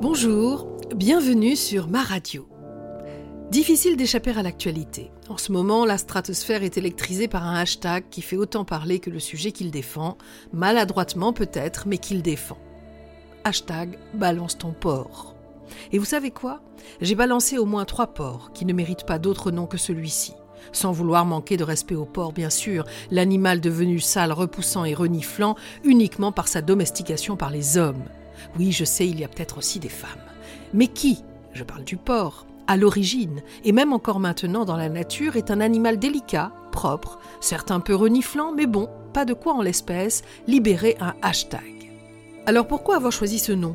Bonjour, 0.00 0.68
bienvenue 0.94 1.56
sur 1.56 1.88
ma 1.88 2.04
radio. 2.04 2.48
Difficile 3.50 3.96
d'échapper 3.96 4.30
à 4.30 4.44
l'actualité. 4.44 5.10
En 5.28 5.36
ce 5.36 5.50
moment, 5.50 5.84
la 5.84 5.98
stratosphère 5.98 6.62
est 6.62 6.78
électrisée 6.78 7.26
par 7.26 7.44
un 7.44 7.56
hashtag 7.56 8.04
qui 8.08 8.22
fait 8.22 8.36
autant 8.36 8.64
parler 8.64 9.00
que 9.00 9.10
le 9.10 9.18
sujet 9.18 9.50
qu'il 9.50 9.72
défend, 9.72 10.16
maladroitement 10.52 11.32
peut-être, 11.32 11.88
mais 11.88 11.98
qu'il 11.98 12.22
défend. 12.22 12.58
Hashtag 13.42 13.98
balance 14.14 14.56
ton 14.56 14.72
porc. 14.72 15.34
Et 15.90 15.98
vous 15.98 16.04
savez 16.04 16.30
quoi? 16.30 16.60
J'ai 17.00 17.16
balancé 17.16 17.58
au 17.58 17.64
moins 17.64 17.84
trois 17.84 18.14
porcs 18.14 18.52
qui 18.54 18.66
ne 18.66 18.72
méritent 18.72 19.04
pas 19.04 19.18
d'autre 19.18 19.50
nom 19.50 19.66
que 19.66 19.78
celui-ci. 19.78 20.32
Sans 20.70 20.92
vouloir 20.92 21.24
manquer 21.24 21.56
de 21.56 21.64
respect 21.64 21.96
au 21.96 22.06
porc, 22.06 22.32
bien 22.32 22.50
sûr, 22.50 22.84
l'animal 23.10 23.60
devenu 23.60 23.98
sale, 23.98 24.30
repoussant 24.30 24.84
et 24.84 24.94
reniflant 24.94 25.56
uniquement 25.82 26.30
par 26.30 26.46
sa 26.46 26.62
domestication 26.62 27.36
par 27.36 27.50
les 27.50 27.78
hommes. 27.78 28.04
Oui, 28.58 28.72
je 28.72 28.84
sais, 28.84 29.06
il 29.08 29.20
y 29.20 29.24
a 29.24 29.28
peut-être 29.28 29.58
aussi 29.58 29.78
des 29.78 29.88
femmes. 29.88 30.10
Mais 30.74 30.86
qui, 30.86 31.22
je 31.52 31.64
parle 31.64 31.84
du 31.84 31.96
porc, 31.96 32.46
à 32.66 32.76
l'origine, 32.76 33.40
et 33.64 33.72
même 33.72 33.92
encore 33.92 34.20
maintenant 34.20 34.64
dans 34.64 34.76
la 34.76 34.88
nature, 34.88 35.36
est 35.36 35.50
un 35.50 35.60
animal 35.60 35.98
délicat, 35.98 36.52
propre, 36.70 37.18
certes 37.40 37.70
un 37.70 37.80
peu 37.80 37.94
reniflant, 37.94 38.52
mais 38.52 38.66
bon, 38.66 38.88
pas 39.12 39.24
de 39.24 39.34
quoi 39.34 39.54
en 39.54 39.62
l'espèce 39.62 40.22
libérer 40.46 40.96
un 41.00 41.14
hashtag. 41.22 41.90
Alors 42.46 42.66
pourquoi 42.66 42.96
avoir 42.96 43.12
choisi 43.12 43.38
ce 43.38 43.52
nom? 43.52 43.74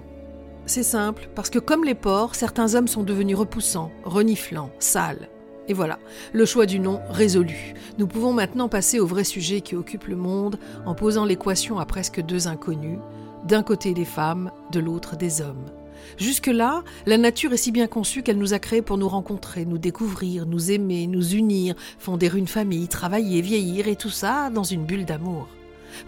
C'est 0.65 0.83
simple, 0.83 1.29
parce 1.35 1.49
que 1.49 1.59
comme 1.59 1.83
les 1.83 1.95
porcs, 1.95 2.35
certains 2.35 2.75
hommes 2.75 2.87
sont 2.87 3.03
devenus 3.03 3.35
repoussants, 3.35 3.91
reniflants, 4.05 4.71
sales. 4.79 5.27
Et 5.67 5.73
voilà, 5.73 5.99
le 6.33 6.45
choix 6.45 6.65
du 6.65 6.79
nom 6.79 7.01
résolu. 7.09 7.73
Nous 7.97 8.07
pouvons 8.07 8.33
maintenant 8.33 8.69
passer 8.69 8.99
au 8.99 9.05
vrai 9.05 9.23
sujet 9.23 9.61
qui 9.61 9.75
occupe 9.75 10.07
le 10.07 10.15
monde 10.15 10.57
en 10.85 10.93
posant 10.93 11.25
l'équation 11.25 11.79
à 11.79 11.85
presque 11.85 12.21
deux 12.21 12.47
inconnus, 12.47 12.99
d'un 13.45 13.63
côté 13.63 13.93
des 13.93 14.05
femmes, 14.05 14.51
de 14.71 14.79
l'autre 14.79 15.15
des 15.15 15.41
hommes. 15.41 15.65
Jusque-là, 16.17 16.83
la 17.05 17.17
nature 17.17 17.53
est 17.53 17.57
si 17.57 17.71
bien 17.71 17.87
conçue 17.87 18.23
qu'elle 18.23 18.37
nous 18.37 18.53
a 18.53 18.59
créés 18.59 18.81
pour 18.81 18.97
nous 18.97 19.09
rencontrer, 19.09 19.65
nous 19.65 19.77
découvrir, 19.77 20.45
nous 20.45 20.71
aimer, 20.71 21.07
nous 21.07 21.33
unir, 21.33 21.75
fonder 21.97 22.31
une 22.35 22.47
famille, 22.47 22.87
travailler, 22.87 23.41
vieillir 23.41 23.87
et 23.87 23.95
tout 23.95 24.09
ça 24.09 24.49
dans 24.49 24.63
une 24.63 24.85
bulle 24.85 25.05
d'amour. 25.05 25.47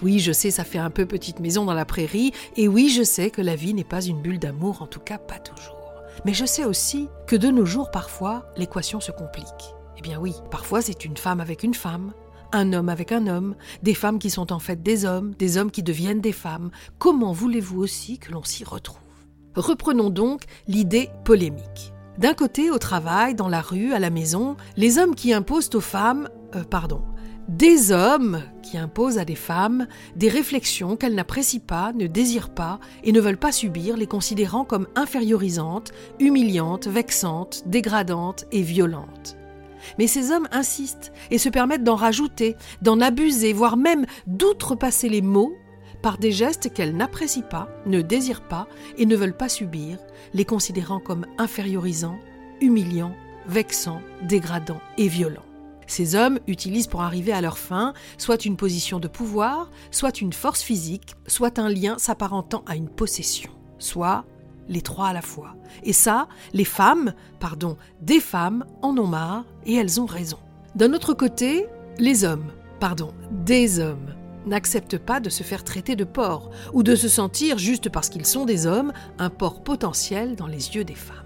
Oui, 0.02 0.20
je 0.20 0.32
sais, 0.32 0.52
ça 0.52 0.64
fait 0.64 0.80
un 0.80 0.90
peu 0.90 1.06
petite 1.06 1.40
maison 1.40 1.66
dans 1.66 1.74
la 1.74 1.86
prairie, 1.86 2.32
et 2.58 2.68
oui, 2.68 2.90
je 2.90 3.04
sais 3.04 3.30
que 3.30 3.42
la 3.42 3.56
vie 3.56 3.74
n'est 3.74 3.84
pas 3.84 4.04
une 4.04 4.22
bulle 4.22 4.40
d'amour, 4.40 4.82
en 4.82 4.88
tout 4.88 5.00
cas 5.00 5.18
pas 5.18 5.40
toujours. 5.40 5.76
Mais 6.26 6.34
je 6.34 6.46
sais 6.46 6.66
aussi 6.66 7.08
que 7.28 7.36
de 7.36 7.50
nos 7.50 7.66
jours, 7.66 7.92
parfois, 7.92 8.46
l'équation 8.58 9.00
se 9.00 9.12
complique. 9.12 9.46
Eh 9.98 10.02
bien 10.02 10.20
oui, 10.20 10.34
parfois 10.52 10.82
c'est 10.82 11.06
une 11.06 11.18
femme 11.18 11.40
avec 11.40 11.64
une 11.64 11.74
femme, 11.74 12.14
un 12.56 12.74
homme 12.74 12.90
avec 12.90 13.12
un 13.12 13.28
homme, 13.28 13.56
des 13.84 13.94
femmes 13.94 14.20
qui 14.20 14.30
sont 14.30 14.52
en 14.52 14.60
fait 14.60 14.82
des 14.82 15.06
hommes, 15.06 15.34
des 15.38 15.58
hommes 15.58 15.72
qui 15.72 15.84
deviennent 15.84 16.22
des 16.22 16.32
femmes. 16.32 16.72
Comment 16.98 17.34
voulez-vous 17.34 17.80
aussi 17.80 18.18
que 18.18 18.32
l'on 18.32 18.44
s'y 18.44 18.64
retrouve? 18.64 19.00
Reprenons 19.56 20.10
donc 20.10 20.44
l'idée 20.68 21.10
polémique. 21.24 21.94
D'un 22.18 22.34
côté, 22.34 22.72
au 22.72 22.78
travail, 22.78 23.36
dans 23.36 23.50
la 23.50 23.62
rue, 23.62 23.94
à 23.94 24.00
la 24.00 24.10
maison, 24.10 24.56
les 24.78 24.98
hommes 24.98 25.16
qui 25.16 25.34
imposent 25.34 25.70
aux 25.74 25.82
femmes, 25.82 26.30
euh, 26.56 26.64
pardon, 26.64 27.02
des 27.50 27.92
hommes 27.92 28.42
qui 28.64 28.78
imposent 28.78 29.18
à 29.18 29.26
des 29.26 29.36
femmes 29.36 29.88
des 30.16 30.30
réflexions 30.30 30.96
qu'elles 30.96 31.14
n'apprécient 31.14 31.62
pas, 31.66 31.94
ne 31.94 32.08
désirent 32.08 32.50
pas 32.50 32.80
et 33.04 33.12
ne 33.12 33.22
veulent 33.22 33.38
pas 33.38 33.52
subir, 33.52 33.98
les 33.98 34.08
considérant 34.08 34.66
comme 34.66 34.88
infériorisantes, 34.96 35.92
humiliantes, 36.20 36.88
vexantes, 36.88 37.64
dégradantes 37.68 38.46
et 38.52 38.62
violentes. 38.62 39.38
Mais 39.98 40.08
ces 40.08 40.32
hommes 40.32 40.48
insistent 40.52 41.12
et 41.32 41.38
se 41.38 41.50
permettent 41.50 41.84
d'en 41.84 41.96
rajouter, 41.96 42.56
d'en 42.82 43.02
abuser, 43.02 43.54
voire 43.54 43.78
même 43.78 44.06
d'outrepasser 44.28 45.10
les 45.10 45.22
mots 45.22 45.56
par 46.02 46.18
des 46.18 46.32
gestes 46.32 46.72
qu'elles 46.72 46.96
n'apprécient 46.96 47.42
pas, 47.42 47.68
ne 47.86 48.02
désirent 48.02 48.48
pas 48.48 48.68
et 48.98 49.06
ne 49.06 49.16
veulent 49.16 49.36
pas 49.36 49.50
subir, 49.50 49.98
les 50.34 50.46
considérant 50.46 51.00
comme 51.00 51.26
infériorisants, 51.38 52.20
humiliants, 52.62 53.16
vexants, 53.48 54.02
dégradants 54.22 54.82
et 54.98 55.08
violents. 55.08 55.46
Ces 55.88 56.16
hommes 56.16 56.40
utilisent 56.48 56.88
pour 56.88 57.02
arriver 57.02 57.32
à 57.32 57.42
leur 57.42 57.58
fin 57.58 57.94
soit 58.18 58.46
une 58.46 58.58
position 58.58 59.00
de 59.00 59.08
pouvoir, 59.08 59.72
soit 59.92 60.22
une 60.22 60.34
force 60.34 60.62
physique, 60.62 61.16
soit 61.28 61.60
un 61.60 61.70
lien 61.70 61.98
s'apparentant 61.98 62.64
à 62.68 62.76
une 62.76 62.90
possession, 62.90 63.52
soit 63.78 64.26
les 64.68 64.82
trois 64.82 65.08
à 65.08 65.14
la 65.14 65.22
fois. 65.22 65.56
Et 65.84 65.94
ça, 65.94 66.28
les 66.54 66.66
femmes, 66.66 67.14
pardon, 67.40 67.78
des 68.02 68.20
femmes 68.20 68.66
en 68.82 68.98
ont 68.98 69.08
marre 69.08 69.46
et 69.66 69.76
elles 69.76 70.02
ont 70.02 70.06
raison. 70.06 70.40
D'un 70.76 70.94
autre 70.94 71.14
côté, 71.14 71.68
les 71.98 72.24
hommes, 72.24 72.52
pardon, 72.80 73.14
des 73.32 73.80
hommes, 73.80 74.14
n'acceptent 74.46 74.98
pas 74.98 75.20
de 75.20 75.30
se 75.30 75.44
faire 75.44 75.64
traiter 75.64 75.96
de 75.96 76.04
porc 76.04 76.52
ou 76.74 76.84
de 76.84 76.96
se 76.96 77.08
sentir, 77.08 77.58
juste 77.58 77.90
parce 77.90 78.10
qu'ils 78.10 78.26
sont 78.26 78.46
des 78.46 78.68
hommes, 78.68 78.94
un 79.18 79.30
porc 79.30 79.64
potentiel 79.64 80.36
dans 80.36 80.48
les 80.48 80.76
yeux 80.76 80.84
des 80.84 80.96
femmes. 80.96 81.26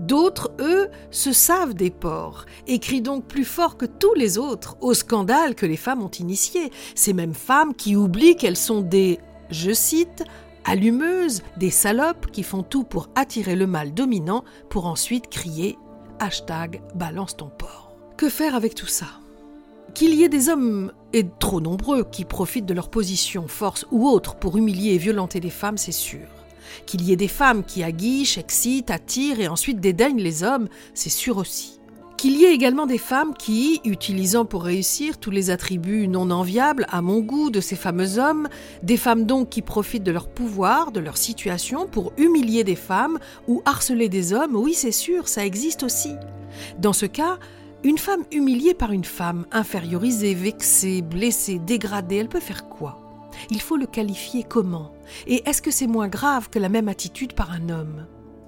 D'autres, 0.00 0.52
eux, 0.60 0.88
se 1.10 1.32
savent 1.32 1.74
des 1.74 1.90
porcs 1.90 2.46
et 2.66 2.78
crient 2.78 3.02
donc 3.02 3.26
plus 3.26 3.44
fort 3.44 3.76
que 3.76 3.86
tous 3.86 4.14
les 4.14 4.38
autres 4.38 4.76
au 4.80 4.94
scandale 4.94 5.54
que 5.54 5.66
les 5.66 5.76
femmes 5.76 6.02
ont 6.02 6.10
initié. 6.10 6.70
Ces 6.94 7.12
mêmes 7.12 7.34
femmes 7.34 7.74
qui 7.74 7.96
oublient 7.96 8.36
qu'elles 8.36 8.56
sont 8.56 8.80
des, 8.80 9.18
je 9.50 9.72
cite, 9.72 10.24
allumeuses, 10.64 11.42
des 11.56 11.70
salopes 11.70 12.30
qui 12.30 12.42
font 12.42 12.62
tout 12.62 12.84
pour 12.84 13.08
attirer 13.14 13.56
le 13.56 13.66
mâle 13.66 13.94
dominant 13.94 14.44
pour 14.70 14.86
ensuite 14.86 15.28
crier 15.28 15.78
hashtag 16.18 16.80
balance 16.94 17.36
ton 17.36 17.48
porc. 17.48 17.96
Que 18.16 18.28
faire 18.28 18.54
avec 18.54 18.74
tout 18.74 18.86
ça? 18.86 19.06
Qu'il 19.94 20.14
y 20.14 20.24
ait 20.24 20.28
des 20.28 20.48
hommes, 20.48 20.92
et 21.12 21.26
trop 21.38 21.60
nombreux, 21.60 22.04
qui 22.04 22.24
profitent 22.24 22.66
de 22.66 22.74
leur 22.74 22.88
position, 22.88 23.46
force 23.46 23.86
ou 23.92 24.08
autre 24.08 24.34
pour 24.34 24.56
humilier 24.56 24.94
et 24.94 24.98
violenter 24.98 25.40
les 25.40 25.50
femmes, 25.50 25.78
c'est 25.78 25.92
sûr. 25.92 26.26
Qu'il 26.86 27.02
y 27.02 27.12
ait 27.12 27.16
des 27.16 27.28
femmes 27.28 27.62
qui 27.64 27.84
aguichent, 27.84 28.38
excitent, 28.38 28.90
attirent 28.90 29.40
et 29.40 29.48
ensuite 29.48 29.80
dédaignent 29.80 30.20
les 30.20 30.42
hommes, 30.42 30.68
c'est 30.94 31.10
sûr 31.10 31.36
aussi. 31.36 31.78
Qu'il 32.16 32.36
y 32.38 32.44
ait 32.44 32.54
également 32.54 32.86
des 32.86 32.98
femmes 32.98 33.34
qui, 33.34 33.80
utilisant 33.84 34.46
pour 34.46 34.64
réussir 34.64 35.18
tous 35.18 35.30
les 35.30 35.50
attributs 35.50 36.08
non 36.08 36.30
enviables 36.30 36.86
à 36.88 37.02
mon 37.02 37.20
goût 37.20 37.50
de 37.50 37.60
ces 37.60 37.76
fameux 37.76 38.18
hommes, 38.18 38.48
des 38.82 38.96
femmes 38.96 39.26
donc 39.26 39.50
qui 39.50 39.60
profitent 39.60 40.04
de 40.04 40.12
leur 40.12 40.28
pouvoir, 40.28 40.90
de 40.90 41.00
leur 41.00 41.18
situation 41.18 41.86
pour 41.86 42.12
humilier 42.16 42.64
des 42.64 42.76
femmes 42.76 43.18
ou 43.46 43.62
harceler 43.66 44.08
des 44.08 44.32
hommes, 44.32 44.56
oui 44.56 44.72
c'est 44.72 44.92
sûr, 44.92 45.28
ça 45.28 45.44
existe 45.44 45.82
aussi. 45.82 46.14
Dans 46.78 46.94
ce 46.94 47.04
cas, 47.04 47.38
une 47.82 47.98
femme 47.98 48.24
humiliée 48.32 48.74
par 48.74 48.92
une 48.92 49.04
femme, 49.04 49.44
infériorisée, 49.52 50.32
vexée, 50.32 51.02
blessée, 51.02 51.58
dégradée, 51.58 52.16
elle 52.16 52.30
peut 52.30 52.40
faire 52.40 52.68
quoi? 52.70 53.00
Il 53.50 53.60
faut 53.60 53.76
le 53.76 53.86
qualifier 53.86 54.44
comment? 54.44 54.92
Et 55.26 55.42
est-ce 55.46 55.60
que 55.60 55.70
c'est 55.70 55.86
moins 55.86 56.08
grave 56.08 56.48
que 56.48 56.58
la 56.58 56.70
même 56.70 56.88
attitude 56.88 57.34
par 57.34 57.50
un 57.50 57.68
homme? 57.68 58.06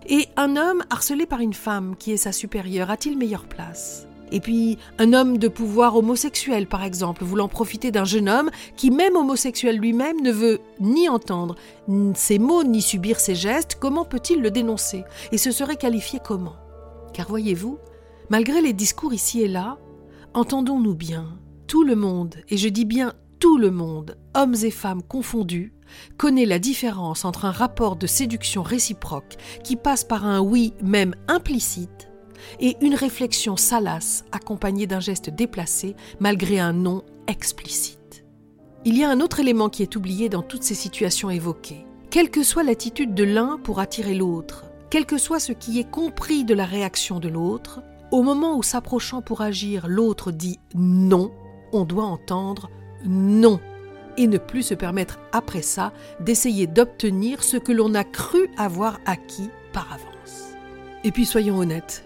Et 0.09 0.29
un 0.37 0.57
homme 0.57 0.85
harcelé 0.89 1.27
par 1.27 1.41
une 1.41 1.53
femme 1.53 1.97
qui 1.99 2.13
est 2.13 2.17
sa 2.17 2.31
supérieure 2.31 2.91
a-t-il 2.91 3.19
meilleure 3.19 3.47
place? 3.47 4.07
Et 4.31 4.41
puis, 4.41 4.79
un 4.99 5.13
homme 5.13 5.39
de 5.39 5.49
pouvoir 5.49 5.97
homosexuel, 5.97 6.69
par 6.69 6.85
exemple, 6.85 7.25
voulant 7.25 7.49
profiter 7.49 7.91
d'un 7.91 8.05
jeune 8.05 8.29
homme 8.29 8.51
qui, 8.77 8.91
même 8.91 9.17
homosexuel 9.17 9.79
lui-même, 9.79 10.21
ne 10.21 10.31
veut 10.31 10.61
ni 10.81 11.09
entendre 11.09 11.57
ses 12.15 12.39
mots 12.39 12.63
ni 12.63 12.83
subir 12.83 13.19
ses 13.19 13.35
gestes, 13.35 13.79
comment 13.81 14.05
peut-il 14.05 14.41
le 14.43 14.51
dénoncer? 14.51 15.05
Et 15.33 15.39
se 15.39 15.51
serait 15.51 15.77
qualifié 15.77 16.21
comment? 16.25 16.57
Car 17.13 17.29
voyez-vous, 17.29 17.79
malgré 18.29 18.61
les 18.61 18.73
discours 18.73 19.13
ici 19.13 19.43
et 19.43 19.49
là, 19.49 19.79
entendons-nous 20.35 20.95
bien, 20.95 21.39
tout 21.67 21.83
le 21.83 21.97
monde, 21.97 22.37
et 22.49 22.57
je 22.57 22.69
dis 22.69 22.85
bien 22.85 23.13
tout 23.39 23.59
le 23.59 23.71
monde, 23.71 24.17
hommes 24.35 24.55
et 24.63 24.71
femmes 24.71 25.03
confondus, 25.03 25.73
connaît 26.17 26.47
la 26.47 26.59
différence 26.59 27.25
entre 27.25 27.45
un 27.45 27.51
rapport 27.51 27.97
de 27.97 28.07
séduction 28.07 28.63
réciproque 28.63 29.37
qui 29.63 29.77
passe 29.77 30.05
par 30.05 30.27
un 30.27 30.41
oui 30.41 30.75
même 30.83 31.15
implicite 31.29 32.09
et 32.61 32.77
une 32.81 32.95
réflexion 32.95 33.57
salace 33.57 34.25
accompagnée 34.33 34.87
d'un 34.87 35.01
geste 35.01 35.31
déplacé 35.31 35.97
malgré 36.21 36.59
un 36.59 36.73
non 36.73 37.03
explicite. 37.27 38.25
Il 38.85 38.97
y 38.97 39.05
a 39.05 39.11
un 39.11 39.21
autre 39.21 39.41
élément 39.41 39.69
qui 39.69 39.83
est 39.83 39.97
oublié 39.97 40.29
dans 40.29 40.43
toutes 40.43 40.63
ces 40.63 40.75
situations 40.75 41.31
évoquées. 41.31 41.85
Quelle 42.11 42.31
que 42.31 42.43
soit 42.43 42.63
l'attitude 42.63 43.15
de 43.15 43.25
l'un 43.25 43.59
pour 43.59 43.81
attirer 43.81 44.15
l'autre, 44.15 44.65
quel 44.91 45.07
que 45.07 45.19
soit 45.19 45.41
ce 45.41 45.53
qui 45.53 45.81
est 45.81 45.91
compris 45.91 46.45
de 46.45 46.55
la 46.55 46.65
réaction 46.65 47.19
de 47.19 47.29
l'autre, 47.29 47.83
au 48.13 48.23
moment 48.23 48.57
où 48.57 48.63
s'approchant 48.63 49.23
pour 49.23 49.41
agir, 49.41 49.89
l'autre 49.89 50.31
dit 50.31 50.61
non, 50.75 51.33
on 51.73 51.85
doit 51.85 52.05
entendre 52.05 52.71
non 53.05 53.61
et 54.17 54.27
ne 54.27 54.39
plus 54.39 54.63
se 54.63 54.75
permettre 54.75 55.19
après 55.33 55.63
ça 55.63 55.93
d'essayer 56.21 56.67
d'obtenir 56.67 57.43
ce 57.43 57.57
que 57.57 57.73
l'on 57.73 57.95
a 57.95 58.05
cru 58.05 58.49
avoir 58.57 58.99
acquis 59.07 59.51
par 59.73 59.93
avance. 59.93 60.55
Et 61.05 61.13
puis 61.13 61.27
soyons 61.27 61.59
honnêtes, 61.59 62.05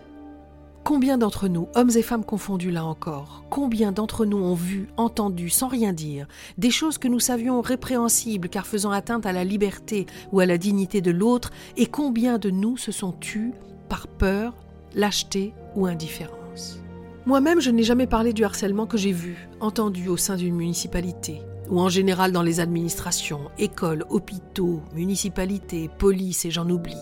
combien 0.85 1.19
d'entre 1.19 1.49
nous, 1.49 1.69
hommes 1.75 1.91
et 1.97 2.03
femmes 2.03 2.25
confondus 2.25 2.71
là 2.71 2.85
encore, 2.85 3.45
combien 3.49 3.93
d'entre 3.93 4.27
nous 4.27 4.39
ont 4.39 4.55
vu, 4.55 4.89
entendu, 4.97 5.49
sans 5.49 5.69
rien 5.69 5.93
dire, 5.93 6.27
des 6.59 6.71
choses 6.71 6.99
que 6.99 7.09
nous 7.09 7.21
savions 7.21 7.61
répréhensibles 7.61 8.49
car 8.49 8.67
faisant 8.67 8.91
atteinte 8.91 9.27
à 9.27 9.33
la 9.33 9.45
liberté 9.45 10.07
ou 10.33 10.41
à 10.41 10.47
la 10.47 10.59
dignité 10.59 11.01
de 11.01 11.11
l'autre, 11.11 11.51
et 11.77 11.87
combien 11.87 12.39
de 12.39 12.51
nous 12.51 12.77
se 12.77 12.93
sont 12.93 13.13
tus 13.13 13.53
par 13.89 14.09
peur, 14.09 14.55
lâcheté 14.95 15.55
ou 15.77 15.87
indifférence? 15.87 16.81
Moi-même, 17.27 17.61
je 17.61 17.71
n'ai 17.71 17.83
jamais 17.83 18.07
parlé 18.07 18.33
du 18.33 18.45
harcèlement 18.45 18.87
que 18.87 18.97
j'ai 18.97 19.13
vu, 19.13 19.49
entendu 19.61 20.09
au 20.09 20.17
sein 20.17 20.37
d'une 20.37 20.55
municipalité, 20.55 21.43
ou 21.69 21.79
en 21.79 21.89
général 21.89 22.33
dans 22.33 22.43
les 22.43 22.61
administrations, 22.61 23.51
écoles, 23.59 24.05
hôpitaux, 24.09 24.81
municipalités, 24.95 25.91
police 25.99 26.45
et 26.47 26.51
j'en 26.51 26.69
oublie. 26.71 26.97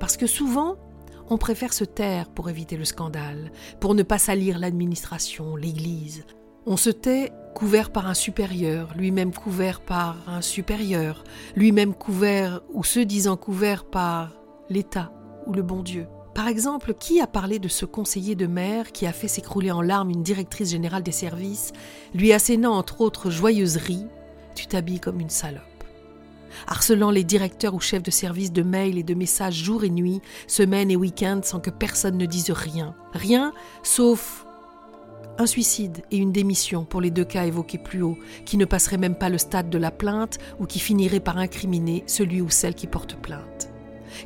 Parce 0.00 0.16
que 0.16 0.26
souvent, 0.26 0.76
on 1.30 1.38
préfère 1.38 1.72
se 1.72 1.84
taire 1.84 2.28
pour 2.28 2.50
éviter 2.50 2.76
le 2.76 2.84
scandale, 2.84 3.52
pour 3.78 3.94
ne 3.94 4.02
pas 4.02 4.18
salir 4.18 4.58
l'administration, 4.58 5.54
l'Église. 5.54 6.24
On 6.66 6.76
se 6.76 6.90
tait 6.90 7.32
couvert 7.54 7.90
par 7.90 8.06
un 8.06 8.14
supérieur, 8.14 8.92
lui-même 8.96 9.32
couvert 9.32 9.80
par 9.80 10.16
un 10.28 10.40
supérieur, 10.40 11.24
lui-même 11.54 11.94
couvert 11.94 12.62
ou 12.72 12.82
se 12.82 13.00
disant 13.00 13.36
couvert 13.36 13.84
par 13.84 14.32
l'État 14.68 15.12
ou 15.46 15.52
le 15.52 15.62
bon 15.62 15.82
Dieu. 15.82 16.06
Par 16.34 16.48
exemple, 16.48 16.94
qui 16.94 17.20
a 17.20 17.26
parlé 17.26 17.58
de 17.58 17.68
ce 17.68 17.84
conseiller 17.84 18.34
de 18.34 18.46
maire 18.46 18.92
qui 18.92 19.06
a 19.06 19.12
fait 19.12 19.28
s'écrouler 19.28 19.70
en 19.70 19.82
larmes 19.82 20.10
une 20.10 20.22
directrice 20.22 20.70
générale 20.70 21.02
des 21.02 21.12
services, 21.12 21.72
lui 22.14 22.32
assénant 22.32 22.72
entre 22.72 23.02
autres 23.02 23.30
joyeuseries 23.30 24.06
Tu 24.54 24.66
t'habilles 24.66 25.00
comme 25.00 25.20
une 25.20 25.30
salope 25.30 25.62
harcelant 26.66 27.10
les 27.10 27.24
directeurs 27.24 27.74
ou 27.74 27.80
chefs 27.80 28.02
de 28.02 28.10
service 28.10 28.52
de 28.52 28.62
mails 28.62 28.98
et 28.98 29.02
de 29.02 29.14
messages 29.14 29.54
jour 29.54 29.84
et 29.84 29.90
nuit, 29.90 30.20
semaine 30.46 30.90
et 30.90 30.96
week-end 30.96 31.40
sans 31.42 31.60
que 31.60 31.70
personne 31.70 32.18
ne 32.18 32.26
dise 32.26 32.50
rien. 32.50 32.94
Rien, 33.12 33.52
sauf 33.82 34.46
un 35.38 35.46
suicide 35.46 36.02
et 36.10 36.18
une 36.18 36.32
démission 36.32 36.84
pour 36.84 37.00
les 37.00 37.10
deux 37.10 37.24
cas 37.24 37.46
évoqués 37.46 37.78
plus 37.78 38.02
haut, 38.02 38.18
qui 38.44 38.56
ne 38.58 38.64
passeraient 38.64 38.98
même 38.98 39.14
pas 39.14 39.30
le 39.30 39.38
stade 39.38 39.70
de 39.70 39.78
la 39.78 39.90
plainte 39.90 40.38
ou 40.60 40.66
qui 40.66 40.78
finiraient 40.78 41.20
par 41.20 41.38
incriminer 41.38 42.04
celui 42.06 42.42
ou 42.42 42.50
celle 42.50 42.74
qui 42.74 42.86
porte 42.86 43.16
plainte. 43.16 43.72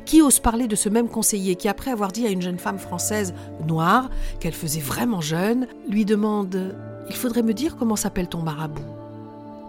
Qui 0.05 0.21
ose 0.21 0.39
parler 0.39 0.67
de 0.67 0.75
ce 0.75 0.89
même 0.89 1.09
conseiller 1.09 1.55
qui, 1.55 1.67
après 1.67 1.91
avoir 1.91 2.11
dit 2.11 2.25
à 2.25 2.29
une 2.29 2.41
jeune 2.41 2.59
femme 2.59 2.79
française 2.79 3.33
noire 3.65 4.09
qu'elle 4.39 4.53
faisait 4.53 4.79
vraiment 4.79 5.21
jeune, 5.21 5.67
lui 5.89 6.05
demande 6.05 6.75
Il 7.09 7.15
faudrait 7.15 7.43
me 7.43 7.53
dire 7.53 7.75
comment 7.75 7.95
s'appelle 7.95 8.29
ton 8.29 8.41
marabout? 8.41 8.83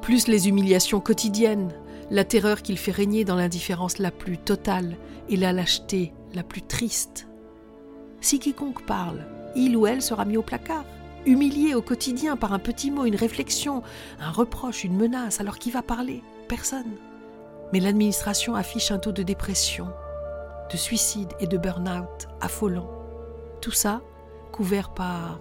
Plus 0.02 0.28
les 0.28 0.48
humiliations 0.48 1.00
quotidiennes, 1.00 1.72
la 2.10 2.24
terreur 2.24 2.62
qu'il 2.62 2.78
fait 2.78 2.92
régner 2.92 3.24
dans 3.24 3.36
l'indifférence 3.36 3.98
la 3.98 4.10
plus 4.10 4.38
totale 4.38 4.96
et 5.28 5.36
la 5.36 5.52
lâcheté 5.52 6.12
la 6.34 6.42
plus 6.42 6.62
triste. 6.62 7.26
Si 8.20 8.38
quiconque 8.38 8.84
parle, 8.86 9.26
il 9.54 9.76
ou 9.76 9.86
elle 9.86 10.02
sera 10.02 10.24
mis 10.24 10.36
au 10.36 10.42
placard, 10.42 10.84
humilié 11.26 11.74
au 11.74 11.82
quotidien 11.82 12.36
par 12.36 12.52
un 12.52 12.58
petit 12.58 12.90
mot, 12.90 13.04
une 13.04 13.16
réflexion, 13.16 13.82
un 14.20 14.30
reproche, 14.30 14.84
une 14.84 14.96
menace, 14.96 15.40
alors 15.40 15.58
qui 15.58 15.70
va 15.70 15.82
parler? 15.82 16.22
Personne. 16.48 16.96
Mais 17.72 17.80
l'administration 17.80 18.54
affiche 18.54 18.90
un 18.90 18.98
taux 18.98 19.12
de 19.12 19.22
dépression, 19.22 19.88
de 20.70 20.76
suicide 20.76 21.32
et 21.40 21.46
de 21.46 21.56
burn-out 21.56 22.28
affolant. 22.40 22.90
Tout 23.60 23.72
ça 23.72 24.02
couvert 24.52 24.94
par 24.94 25.40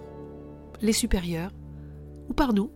les 0.80 0.92
supérieurs 0.92 1.50
ou 2.28 2.34
par 2.34 2.52
nous, 2.52 2.70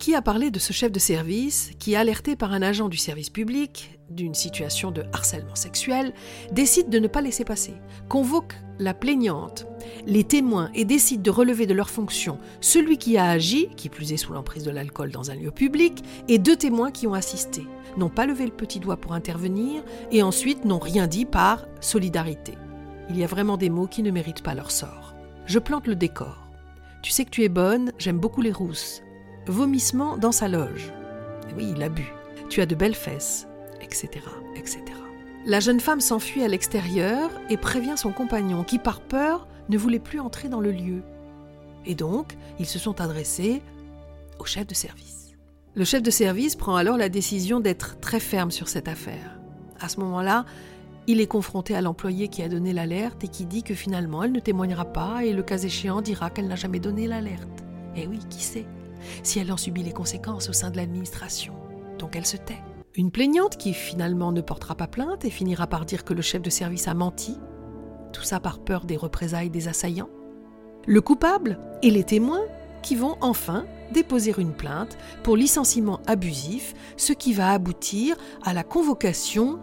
qui 0.00 0.14
a 0.14 0.22
parlé 0.22 0.50
de 0.50 0.58
ce 0.58 0.72
chef 0.72 0.90
de 0.90 0.98
service 0.98 1.72
qui, 1.78 1.94
alerté 1.94 2.34
par 2.34 2.52
un 2.52 2.62
agent 2.62 2.88
du 2.88 2.96
service 2.96 3.28
public 3.28 4.00
d'une 4.08 4.34
situation 4.34 4.90
de 4.90 5.04
harcèlement 5.12 5.54
sexuel, 5.54 6.14
décide 6.50 6.88
de 6.88 6.98
ne 6.98 7.06
pas 7.06 7.20
laisser 7.20 7.44
passer, 7.44 7.74
convoque 8.08 8.54
la 8.78 8.94
plaignante, 8.94 9.66
les 10.06 10.24
témoins 10.24 10.70
et 10.74 10.86
décide 10.86 11.20
de 11.20 11.30
relever 11.30 11.66
de 11.66 11.74
leurs 11.74 11.90
fonctions 11.90 12.38
celui 12.62 12.96
qui 12.96 13.18
a 13.18 13.28
agi, 13.28 13.68
qui 13.76 13.90
plus 13.90 14.12
est 14.12 14.16
sous 14.16 14.32
l'emprise 14.32 14.64
de 14.64 14.70
l'alcool 14.70 15.12
dans 15.12 15.30
un 15.30 15.34
lieu 15.34 15.50
public, 15.50 16.02
et 16.28 16.38
deux 16.38 16.56
témoins 16.56 16.90
qui 16.90 17.06
ont 17.06 17.14
assisté, 17.14 17.66
n'ont 17.98 18.08
pas 18.08 18.26
levé 18.26 18.46
le 18.46 18.52
petit 18.52 18.80
doigt 18.80 18.96
pour 18.96 19.12
intervenir 19.12 19.84
et 20.10 20.22
ensuite 20.22 20.64
n'ont 20.64 20.78
rien 20.78 21.06
dit 21.06 21.26
par 21.26 21.66
solidarité. 21.80 22.54
Il 23.10 23.18
y 23.18 23.24
a 23.24 23.28
vraiment 23.28 23.58
des 23.58 23.70
mots 23.70 23.86
qui 23.86 24.02
ne 24.02 24.10
méritent 24.10 24.42
pas 24.42 24.54
leur 24.54 24.70
sort. 24.70 25.14
Je 25.44 25.58
plante 25.58 25.86
le 25.86 25.94
décor. 25.94 26.48
Tu 27.02 27.10
sais 27.10 27.26
que 27.26 27.30
tu 27.30 27.44
es 27.44 27.48
bonne, 27.48 27.92
j'aime 27.98 28.18
beaucoup 28.18 28.40
les 28.40 28.52
rousses 28.52 29.02
vomissement 29.46 30.16
dans 30.16 30.32
sa 30.32 30.48
loge. 30.48 30.92
oui, 31.56 31.72
il 31.74 31.82
a 31.82 31.88
bu. 31.88 32.12
Tu 32.48 32.60
as 32.60 32.66
de 32.66 32.74
belles 32.74 32.94
fesses, 32.94 33.46
etc., 33.80 34.10
etc. 34.56 34.82
La 35.46 35.60
jeune 35.60 35.80
femme 35.80 36.00
s'enfuit 36.00 36.42
à 36.42 36.48
l'extérieur 36.48 37.30
et 37.48 37.56
prévient 37.56 37.96
son 37.96 38.12
compagnon 38.12 38.62
qui, 38.62 38.78
par 38.78 39.00
peur, 39.00 39.48
ne 39.68 39.78
voulait 39.78 39.98
plus 39.98 40.20
entrer 40.20 40.48
dans 40.48 40.60
le 40.60 40.72
lieu. 40.72 41.02
Et 41.86 41.94
donc, 41.94 42.36
ils 42.58 42.66
se 42.66 42.78
sont 42.78 43.00
adressés 43.00 43.62
au 44.38 44.44
chef 44.44 44.66
de 44.66 44.74
service. 44.74 45.34
Le 45.74 45.84
chef 45.84 46.02
de 46.02 46.10
service 46.10 46.56
prend 46.56 46.76
alors 46.76 46.96
la 46.96 47.08
décision 47.08 47.60
d'être 47.60 48.00
très 48.00 48.20
ferme 48.20 48.50
sur 48.50 48.68
cette 48.68 48.88
affaire. 48.88 49.38
À 49.80 49.88
ce 49.88 50.00
moment-là, 50.00 50.44
il 51.06 51.20
est 51.20 51.26
confronté 51.26 51.74
à 51.74 51.80
l'employé 51.80 52.28
qui 52.28 52.42
a 52.42 52.48
donné 52.48 52.72
l'alerte 52.72 53.24
et 53.24 53.28
qui 53.28 53.46
dit 53.46 53.62
que 53.62 53.74
finalement 53.74 54.22
elle 54.22 54.32
ne 54.32 54.40
témoignera 54.40 54.84
pas 54.84 55.24
et 55.24 55.32
le 55.32 55.42
cas 55.42 55.58
échéant 55.58 56.02
dira 56.02 56.28
qu'elle 56.28 56.48
n'a 56.48 56.56
jamais 56.56 56.80
donné 56.80 57.06
l'alerte. 57.06 57.64
Et 57.96 58.06
oui, 58.06 58.18
qui 58.28 58.42
sait? 58.42 58.66
Si 59.22 59.38
elle 59.38 59.52
en 59.52 59.56
subit 59.56 59.82
les 59.82 59.92
conséquences 59.92 60.48
au 60.48 60.52
sein 60.52 60.70
de 60.70 60.76
l'administration. 60.76 61.54
Donc 61.98 62.16
elle 62.16 62.26
se 62.26 62.36
tait. 62.36 62.62
Une 62.96 63.10
plaignante 63.10 63.56
qui 63.56 63.72
finalement 63.72 64.32
ne 64.32 64.40
portera 64.40 64.74
pas 64.74 64.88
plainte 64.88 65.24
et 65.24 65.30
finira 65.30 65.66
par 65.66 65.84
dire 65.84 66.04
que 66.04 66.14
le 66.14 66.22
chef 66.22 66.42
de 66.42 66.50
service 66.50 66.88
a 66.88 66.94
menti, 66.94 67.38
tout 68.12 68.22
ça 68.22 68.40
par 68.40 68.58
peur 68.58 68.84
des 68.84 68.96
représailles 68.96 69.50
des 69.50 69.68
assaillants. 69.68 70.10
Le 70.86 71.00
coupable 71.00 71.60
et 71.82 71.90
les 71.90 72.04
témoins 72.04 72.42
qui 72.82 72.96
vont 72.96 73.16
enfin 73.20 73.64
déposer 73.92 74.34
une 74.38 74.52
plainte 74.52 74.96
pour 75.22 75.36
licenciement 75.36 76.00
abusif, 76.06 76.74
ce 76.96 77.12
qui 77.12 77.32
va 77.32 77.52
aboutir 77.52 78.16
à 78.42 78.54
la 78.54 78.64
convocation 78.64 79.58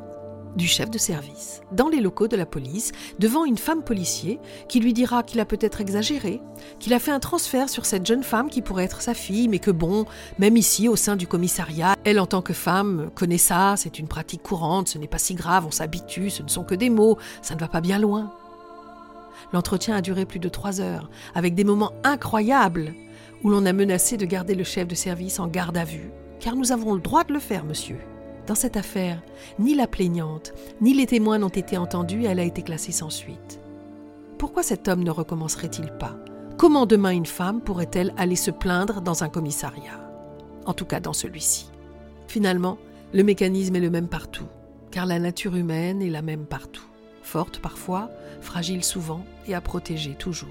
du 0.57 0.67
chef 0.67 0.89
de 0.89 0.97
service, 0.97 1.61
dans 1.71 1.87
les 1.87 2.01
locaux 2.01 2.27
de 2.27 2.35
la 2.35 2.45
police, 2.45 2.91
devant 3.19 3.45
une 3.45 3.57
femme 3.57 3.83
policier 3.83 4.39
qui 4.67 4.79
lui 4.79 4.91
dira 4.91 5.23
qu'il 5.23 5.39
a 5.39 5.45
peut-être 5.45 5.79
exagéré, 5.79 6.41
qu'il 6.79 6.93
a 6.93 6.99
fait 6.99 7.11
un 7.11 7.19
transfert 7.19 7.69
sur 7.69 7.85
cette 7.85 8.05
jeune 8.05 8.23
femme 8.23 8.49
qui 8.49 8.61
pourrait 8.61 8.83
être 8.83 9.01
sa 9.01 9.13
fille, 9.13 9.47
mais 9.47 9.59
que 9.59 9.71
bon, 9.71 10.05
même 10.39 10.57
ici, 10.57 10.89
au 10.89 10.95
sein 10.95 11.15
du 11.15 11.27
commissariat, 11.27 11.95
elle 12.03 12.19
en 12.19 12.25
tant 12.25 12.41
que 12.41 12.53
femme 12.53 13.09
connaît 13.15 13.37
ça, 13.37 13.75
c'est 13.77 13.99
une 13.99 14.07
pratique 14.07 14.43
courante, 14.43 14.89
ce 14.89 14.97
n'est 14.97 15.07
pas 15.07 15.17
si 15.17 15.35
grave, 15.35 15.65
on 15.65 15.71
s'habitue, 15.71 16.29
ce 16.29 16.43
ne 16.43 16.49
sont 16.49 16.63
que 16.63 16.75
des 16.75 16.89
mots, 16.89 17.17
ça 17.41 17.55
ne 17.55 17.59
va 17.59 17.67
pas 17.67 17.81
bien 17.81 17.99
loin. 17.99 18.33
L'entretien 19.53 19.95
a 19.95 20.01
duré 20.01 20.25
plus 20.25 20.39
de 20.39 20.49
trois 20.49 20.81
heures, 20.81 21.09
avec 21.35 21.55
des 21.55 21.63
moments 21.63 21.93
incroyables 22.03 22.93
où 23.43 23.49
l'on 23.49 23.65
a 23.65 23.73
menacé 23.73 24.17
de 24.17 24.25
garder 24.25 24.55
le 24.55 24.63
chef 24.63 24.87
de 24.87 24.95
service 24.95 25.39
en 25.39 25.47
garde 25.47 25.77
à 25.77 25.85
vue, 25.85 26.11
car 26.39 26.55
nous 26.55 26.71
avons 26.71 26.95
le 26.95 27.01
droit 27.01 27.23
de 27.23 27.33
le 27.33 27.39
faire, 27.39 27.63
monsieur. 27.63 27.99
Dans 28.47 28.55
cette 28.55 28.77
affaire, 28.77 29.21
ni 29.59 29.75
la 29.75 29.87
plaignante, 29.87 30.53
ni 30.79 30.93
les 30.93 31.05
témoins 31.05 31.37
n'ont 31.37 31.49
été 31.49 31.77
entendus 31.77 32.23
et 32.23 32.27
elle 32.27 32.39
a 32.39 32.45
été 32.45 32.61
classée 32.61 32.93
sans 32.93 33.09
suite. 33.09 33.59
Pourquoi 34.37 34.63
cet 34.63 34.87
homme 34.87 35.03
ne 35.03 35.11
recommencerait-il 35.11 35.91
pas? 35.99 36.15
Comment 36.57 36.85
demain 36.85 37.09
une 37.09 37.25
femme 37.25 37.59
pourrait-elle 37.59 38.13
aller 38.15 38.37
se 38.37 38.49
plaindre 38.49 39.01
dans 39.01 39.25
un 39.25 39.27
commissariat? 39.27 39.99
En 40.65 40.73
tout 40.73 40.85
cas 40.85 41.01
dans 41.01 41.11
celui-ci. 41.11 41.69
Finalement, 42.29 42.77
le 43.13 43.23
mécanisme 43.23 43.75
est 43.75 43.81
le 43.81 43.89
même 43.89 44.07
partout, 44.07 44.47
car 44.91 45.05
la 45.05 45.19
nature 45.19 45.57
humaine 45.57 46.01
est 46.01 46.09
la 46.09 46.21
même 46.21 46.45
partout. 46.45 46.87
Forte 47.23 47.59
parfois, 47.59 48.09
fragile 48.39 48.85
souvent 48.85 49.25
et 49.45 49.55
à 49.55 49.61
protéger 49.61 50.13
toujours. 50.13 50.47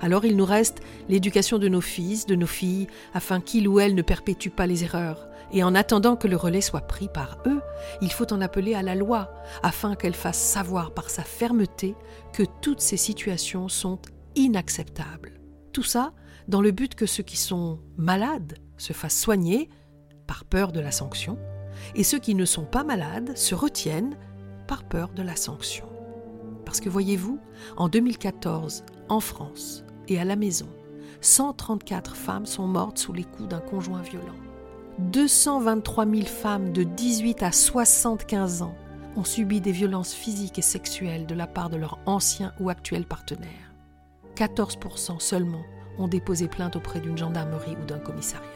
Alors 0.00 0.24
il 0.24 0.36
nous 0.36 0.44
reste 0.46 0.80
l'éducation 1.10 1.58
de 1.58 1.68
nos 1.68 1.82
fils, 1.82 2.24
de 2.24 2.34
nos 2.34 2.46
filles, 2.46 2.86
afin 3.12 3.40
qu'ils 3.40 3.68
ou 3.68 3.78
elles 3.78 3.94
ne 3.94 4.02
perpétuent 4.02 4.50
pas 4.50 4.66
les 4.66 4.84
erreurs, 4.84 5.26
et 5.52 5.62
en 5.62 5.74
attendant 5.74 6.16
que 6.16 6.28
le 6.28 6.36
relais 6.36 6.60
soit 6.60 6.82
pris 6.82 7.08
par 7.08 7.38
eux, 7.46 7.60
il 8.00 8.12
faut 8.12 8.32
en 8.32 8.40
appeler 8.40 8.74
à 8.74 8.82
la 8.82 8.94
loi, 8.94 9.32
afin 9.62 9.94
qu'elle 9.94 10.14
fasse 10.14 10.38
savoir 10.38 10.92
par 10.92 11.10
sa 11.10 11.22
fermeté 11.22 11.94
que 12.32 12.42
toutes 12.60 12.80
ces 12.80 12.96
situations 12.96 13.68
sont 13.68 13.98
inacceptables. 14.34 15.40
Tout 15.72 15.82
ça 15.82 16.12
dans 16.48 16.60
le 16.60 16.70
but 16.70 16.94
que 16.94 17.06
ceux 17.06 17.22
qui 17.22 17.36
sont 17.36 17.80
malades 17.96 18.58
se 18.76 18.92
fassent 18.92 19.18
soigner 19.18 19.68
par 20.26 20.44
peur 20.44 20.72
de 20.72 20.80
la 20.80 20.90
sanction, 20.90 21.38
et 21.94 22.04
ceux 22.04 22.18
qui 22.18 22.34
ne 22.34 22.44
sont 22.44 22.64
pas 22.64 22.84
malades 22.84 23.36
se 23.36 23.54
retiennent 23.54 24.16
par 24.66 24.84
peur 24.84 25.10
de 25.10 25.22
la 25.22 25.36
sanction. 25.36 25.86
Parce 26.64 26.80
que 26.80 26.88
voyez-vous, 26.88 27.38
en 27.76 27.88
2014, 27.88 28.84
en 29.08 29.20
France 29.20 29.84
et 30.08 30.18
à 30.18 30.24
la 30.24 30.36
maison, 30.36 30.68
134 31.20 32.16
femmes 32.16 32.46
sont 32.46 32.66
mortes 32.66 32.98
sous 32.98 33.12
les 33.12 33.24
coups 33.24 33.48
d'un 33.48 33.60
conjoint 33.60 34.02
violent. 34.02 34.45
223 34.98 36.06
000 36.06 36.22
femmes 36.22 36.72
de 36.72 36.82
18 36.82 37.42
à 37.42 37.52
75 37.52 38.62
ans 38.62 38.74
ont 39.14 39.24
subi 39.24 39.60
des 39.60 39.72
violences 39.72 40.14
physiques 40.14 40.58
et 40.58 40.62
sexuelles 40.62 41.26
de 41.26 41.34
la 41.34 41.46
part 41.46 41.68
de 41.68 41.76
leur 41.76 41.98
ancien 42.06 42.54
ou 42.60 42.70
actuel 42.70 43.04
partenaire. 43.04 43.74
14% 44.36 45.20
seulement 45.20 45.62
ont 45.98 46.08
déposé 46.08 46.48
plainte 46.48 46.76
auprès 46.76 47.00
d'une 47.00 47.18
gendarmerie 47.18 47.76
ou 47.82 47.84
d'un 47.84 47.98
commissariat. 47.98 48.46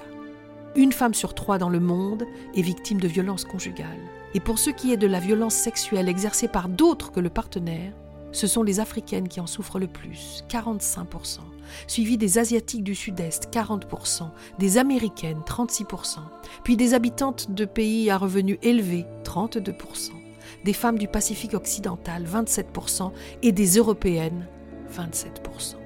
Une 0.77 0.93
femme 0.93 1.15
sur 1.15 1.35
trois 1.35 1.59
dans 1.59 1.69
le 1.69 1.81
monde 1.81 2.25
est 2.55 2.63
victime 2.63 3.01
de 3.01 3.09
violences 3.09 3.45
conjugales. 3.45 4.01
Et 4.33 4.41
pour 4.41 4.59
ce 4.59 4.71
qui 4.71 4.93
est 4.93 4.97
de 4.97 5.07
la 5.07 5.21
violence 5.21 5.55
sexuelle 5.55 6.09
exercée 6.09 6.49
par 6.49 6.71
d'autres 6.71 7.13
que 7.13 7.21
le 7.21 7.29
partenaire, 7.29 7.93
ce 8.33 8.47
sont 8.47 8.63
les 8.63 8.81
Africaines 8.81 9.29
qui 9.29 9.41
en 9.41 9.47
souffrent 9.47 9.79
le 9.79 9.87
plus, 9.87 10.45
45%, 10.49 11.39
suivies 11.87 12.19
des 12.19 12.39
Asiatiques 12.39 12.85
du 12.85 12.95
Sud-Est, 12.95 13.53
40%, 13.53 14.31
des 14.59 14.79
Américaines, 14.79 15.41
36%, 15.47 16.19
puis 16.65 16.77
des 16.77 16.95
habitantes 16.95 17.53
de 17.53 17.65
pays 17.65 18.11
à 18.11 18.19
revenus 18.19 18.59
élevés, 18.63 19.07
32%, 19.25 20.11
des 20.65 20.73
femmes 20.73 20.99
du 20.99 21.09
Pacifique 21.09 21.55
occidental, 21.55 22.25
27%, 22.25 23.13
et 23.43 23.53
des 23.53 23.77
Européennes, 23.77 24.47
27%. 24.93 25.80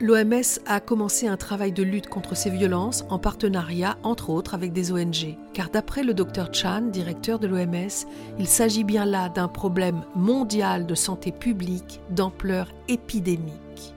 l'OMS 0.00 0.60
a 0.66 0.80
commencé 0.80 1.26
un 1.26 1.36
travail 1.36 1.72
de 1.72 1.82
lutte 1.82 2.08
contre 2.08 2.36
ces 2.36 2.50
violences 2.50 3.04
en 3.10 3.18
partenariat, 3.18 3.98
entre 4.02 4.30
autres, 4.30 4.54
avec 4.54 4.72
des 4.72 4.92
ONG. 4.92 5.36
Car 5.52 5.70
d'après 5.70 6.04
le 6.04 6.14
Dr 6.14 6.52
Chan, 6.52 6.82
directeur 6.82 7.38
de 7.38 7.48
l'OMS, 7.48 8.06
il 8.38 8.46
s'agit 8.46 8.84
bien 8.84 9.04
là 9.04 9.28
d'un 9.28 9.48
problème 9.48 10.02
mondial 10.14 10.86
de 10.86 10.94
santé 10.94 11.32
publique 11.32 12.00
d'ampleur 12.10 12.72
épidémique. 12.88 13.94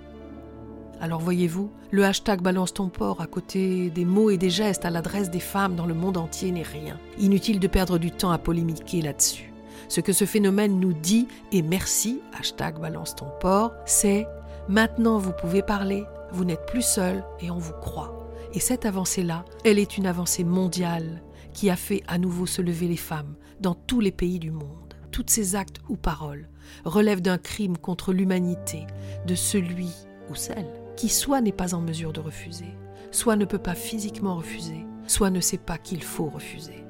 Alors 0.99 1.19
voyez-vous, 1.19 1.71
le 1.91 2.05
hashtag 2.05 2.41
balance 2.41 2.73
ton 2.73 2.89
port 2.89 3.21
à 3.21 3.27
côté 3.27 3.89
des 3.89 4.05
mots 4.05 4.29
et 4.29 4.37
des 4.37 4.51
gestes 4.51 4.85
à 4.85 4.91
l'adresse 4.91 5.31
des 5.31 5.39
femmes 5.39 5.75
dans 5.75 5.87
le 5.87 5.95
monde 5.95 6.17
entier 6.17 6.51
n'est 6.51 6.61
rien. 6.61 6.97
Inutile 7.19 7.59
de 7.59 7.67
perdre 7.67 7.97
du 7.97 8.11
temps 8.11 8.31
à 8.31 8.37
polémiquer 8.37 9.01
là-dessus. 9.01 9.51
Ce 9.87 9.99
que 9.99 10.13
ce 10.13 10.25
phénomène 10.25 10.79
nous 10.79 10.93
dit, 10.93 11.27
et 11.51 11.61
merci, 11.61 12.21
hashtag 12.39 12.79
balance 12.79 13.15
ton 13.15 13.27
port, 13.39 13.73
c'est 13.85 14.25
maintenant 14.69 15.17
vous 15.17 15.33
pouvez 15.33 15.61
parler, 15.61 16.05
vous 16.31 16.45
n'êtes 16.45 16.65
plus 16.65 16.85
seul 16.85 17.23
et 17.39 17.51
on 17.51 17.57
vous 17.57 17.73
croit. 17.73 18.29
Et 18.53 18.59
cette 18.59 18.85
avancée-là, 18.85 19.45
elle 19.63 19.79
est 19.79 19.97
une 19.97 20.05
avancée 20.05 20.43
mondiale 20.43 21.21
qui 21.53 21.69
a 21.69 21.75
fait 21.75 22.03
à 22.07 22.17
nouveau 22.17 22.45
se 22.45 22.61
lever 22.61 22.87
les 22.87 22.97
femmes 22.97 23.35
dans 23.59 23.75
tous 23.75 23.99
les 23.99 24.11
pays 24.11 24.39
du 24.39 24.51
monde. 24.51 24.95
Toutes 25.11 25.29
ces 25.29 25.55
actes 25.55 25.81
ou 25.89 25.97
paroles 25.97 26.47
relèvent 26.85 27.21
d'un 27.21 27.37
crime 27.37 27.77
contre 27.77 28.13
l'humanité, 28.13 28.87
de 29.27 29.35
celui 29.35 29.89
ou 30.29 30.35
celle 30.35 30.67
qui 30.95 31.09
soit 31.09 31.41
n'est 31.41 31.51
pas 31.51 31.73
en 31.73 31.81
mesure 31.81 32.13
de 32.13 32.19
refuser, 32.19 32.75
soit 33.11 33.35
ne 33.35 33.45
peut 33.45 33.57
pas 33.57 33.75
physiquement 33.75 34.35
refuser, 34.35 34.85
soit 35.07 35.29
ne 35.29 35.39
sait 35.39 35.57
pas 35.57 35.77
qu'il 35.77 36.03
faut 36.03 36.29
refuser. 36.29 36.85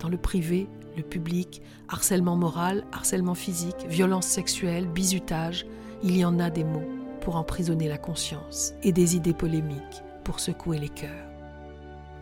Dans 0.00 0.08
le 0.08 0.18
privé, 0.18 0.68
le 0.96 1.02
public, 1.02 1.62
harcèlement 1.88 2.36
moral, 2.36 2.84
harcèlement 2.92 3.34
physique, 3.34 3.86
violence 3.88 4.26
sexuelle, 4.26 4.86
bizutage, 4.86 5.66
il 6.02 6.16
y 6.16 6.24
en 6.24 6.38
a 6.38 6.50
des 6.50 6.64
mots 6.64 6.97
pour 7.28 7.36
emprisonner 7.36 7.88
la 7.88 7.98
conscience 7.98 8.72
et 8.82 8.90
des 8.90 9.14
idées 9.14 9.34
polémiques 9.34 10.02
pour 10.24 10.40
secouer 10.40 10.78
les 10.78 10.88
cœurs. 10.88 11.28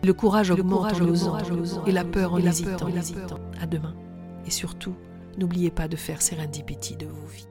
Le 0.03 0.13
courage 0.13 0.51
augmente 0.51 1.01
en 1.01 1.05
osant 1.05 1.37
et 1.85 1.93
la 1.93 2.03
peur 2.03 2.33
en 2.33 2.39
hésitant. 2.39 2.89
À 3.61 3.67
demain. 3.67 3.95
Et 4.45 4.51
surtout, 4.51 4.95
n'oubliez 5.37 5.71
pas 5.71 5.87
de 5.87 5.95
faire 5.95 6.21
serendipity 6.21 6.97
de 6.97 7.05
vos 7.05 7.25
vies. 7.25 7.47